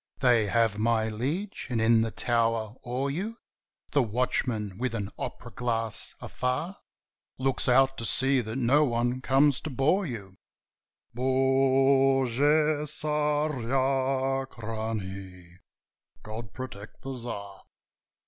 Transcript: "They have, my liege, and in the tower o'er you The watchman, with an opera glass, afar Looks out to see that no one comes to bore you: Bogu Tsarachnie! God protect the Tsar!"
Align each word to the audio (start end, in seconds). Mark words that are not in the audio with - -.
"They 0.17 0.47
have, 0.47 0.79
my 0.79 1.09
liege, 1.09 1.67
and 1.69 1.79
in 1.79 2.01
the 2.01 2.09
tower 2.09 2.73
o'er 2.83 3.11
you 3.11 3.37
The 3.91 4.01
watchman, 4.01 4.79
with 4.79 4.95
an 4.95 5.11
opera 5.19 5.51
glass, 5.51 6.15
afar 6.19 6.77
Looks 7.37 7.69
out 7.69 7.99
to 7.99 8.05
see 8.05 8.41
that 8.41 8.55
no 8.55 8.83
one 8.83 9.21
comes 9.21 9.59
to 9.61 9.69
bore 9.69 10.07
you: 10.07 10.37
Bogu 11.15 12.31
Tsarachnie! 12.87 15.57
God 16.23 16.51
protect 16.51 17.03
the 17.03 17.13
Tsar!" 17.15 17.61